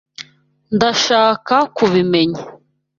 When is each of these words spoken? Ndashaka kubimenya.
Ndashaka 0.75 1.55
kubimenya. 1.75 2.41